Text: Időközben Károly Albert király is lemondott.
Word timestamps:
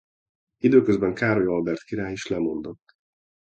Időközben 0.57 1.13
Károly 1.13 1.45
Albert 1.45 1.83
király 1.83 2.11
is 2.11 2.27
lemondott. 2.27 2.93